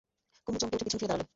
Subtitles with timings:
[0.47, 1.25] কুমু চমকে উঠে পিছন ফিরে দাঁড়ালে।